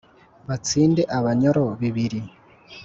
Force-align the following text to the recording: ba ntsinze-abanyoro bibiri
ba 0.47 0.55
ntsinze-abanyoro 0.61 1.63
bibiri 1.81 2.19